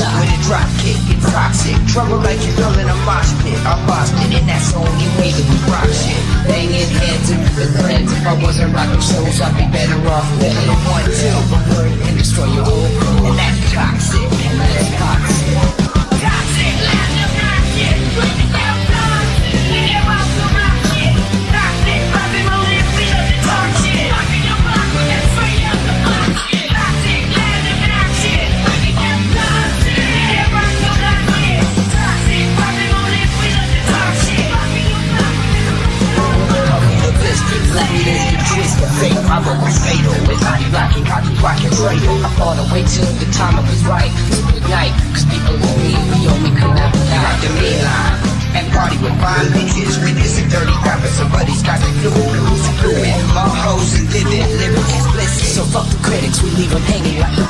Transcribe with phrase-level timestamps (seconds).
[0.00, 1.76] With a drop kick, it's toxic.
[1.92, 3.60] Trouble like you're in a mosh pit.
[3.68, 6.22] I'm Boston, and that's the only way we rock shit.
[6.48, 8.08] Banging heads and the threads.
[8.08, 11.92] If I wasn't rocking shows, I'd be better off Better than one, two, But word
[12.08, 13.28] and destroy your whole crew.
[13.28, 14.19] and that's toxic.
[37.92, 38.88] Me this the twister.
[39.02, 40.14] Fate, was fatal.
[40.26, 42.18] With body blocking, cocky rocking cradle.
[42.22, 44.10] I fought away till the time it was right.
[44.54, 48.30] Good night, cause people like me, we only come out like the midline.
[48.50, 49.98] And party with fine bitches.
[50.02, 51.14] Witnessing dirty rappers.
[51.14, 52.10] Somebody's got the flu.
[52.10, 53.14] Who's fluid?
[53.34, 54.46] All hoes and vivid.
[54.58, 55.54] Lyrics explicit.
[55.54, 57.46] So fuck the critics, we leave them hanging like the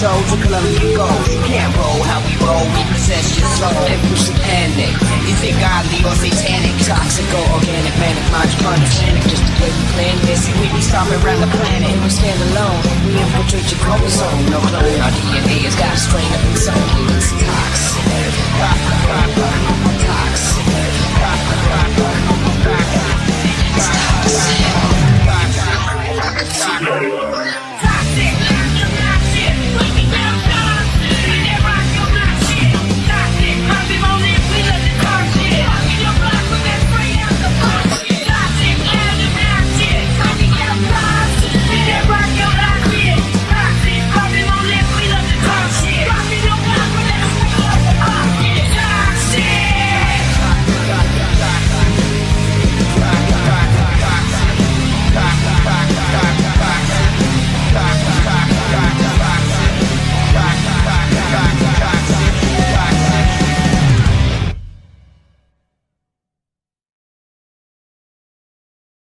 [0.00, 1.28] Threshold to Columbia gold.
[1.28, 2.64] You can't roll how we roll.
[2.72, 3.84] We possess your soul.
[3.84, 4.96] And push the panic.
[5.28, 6.72] Is it godly or satanic?
[6.88, 8.96] Toxic or organic, manic, mind punish.
[9.28, 10.48] Just the way we plan this.
[10.56, 11.92] We be stomping around the planet.
[12.00, 12.80] We stand alone.
[13.04, 14.48] We infiltrate your chromosome.
[14.48, 14.88] No clone.
[15.04, 17.04] Our DNA has got strain up you.
[17.19, 17.19] It's